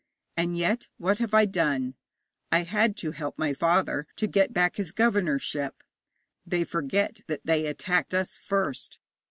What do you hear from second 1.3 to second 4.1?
I done? I had to help my father